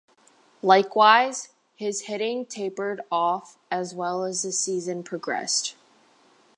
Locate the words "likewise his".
0.63-2.05